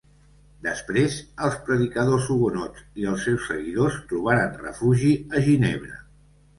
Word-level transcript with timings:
Després 0.67 1.17
els 1.49 1.57
predicadors 1.67 2.31
hugonots 2.37 2.89
i 3.05 3.07
els 3.13 3.29
seus 3.31 3.47
seguidors, 3.53 4.01
trobaren 4.11 4.61
refugi 4.67 5.17
a 5.31 5.49
Ginebra. 5.49 6.07